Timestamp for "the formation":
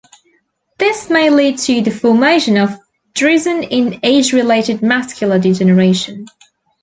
1.79-2.57